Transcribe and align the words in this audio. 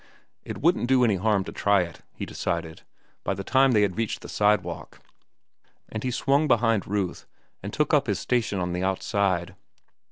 It 0.43 0.57
wouldn't 0.57 0.87
do 0.87 1.03
any 1.03 1.17
harm 1.17 1.43
to 1.43 1.51
try 1.51 1.83
it, 1.83 2.01
he 2.15 2.25
decided, 2.25 2.81
by 3.23 3.35
the 3.35 3.43
time 3.43 3.71
they 3.73 3.83
had 3.83 3.97
reached 3.97 4.21
the 4.21 4.29
sidewalk; 4.29 4.99
and 5.89 6.03
he 6.03 6.09
swung 6.09 6.47
behind 6.47 6.87
Ruth 6.87 7.27
and 7.61 7.71
took 7.71 7.93
up 7.93 8.07
his 8.07 8.17
station 8.19 8.59
on 8.59 8.73
the 8.73 8.81
outside. 8.81 9.53